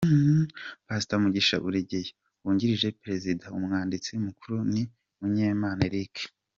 Past 0.87 1.09
Mugisha 1.23 1.55
Buregeya 1.63 2.13
wungirije 2.43 2.95
Perezida, 3.01 3.45
Umwanditsi 3.57 4.11
Mukuru 4.25 4.57
ni 4.71 4.83
Munyemana 5.19 5.83
Eric. 5.89 6.13